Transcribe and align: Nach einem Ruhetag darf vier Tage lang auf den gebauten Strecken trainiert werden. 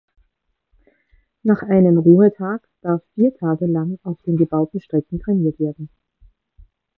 Nach 1.43 1.61
einem 1.61 1.99
Ruhetag 1.99 2.61
darf 2.81 3.03
vier 3.13 3.35
Tage 3.37 3.67
lang 3.67 3.99
auf 4.01 4.19
den 4.23 4.35
gebauten 4.35 4.79
Strecken 4.81 5.19
trainiert 5.19 5.59
werden. 5.59 5.89